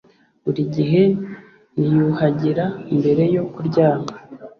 buri 0.43 0.63
gihe 0.75 1.01
niyuhagira 1.77 2.65
mbere 2.97 3.23
yo 3.35 3.43
kuryama 3.53 4.09